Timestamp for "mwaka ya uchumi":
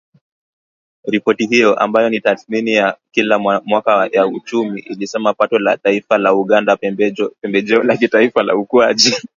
3.63-4.79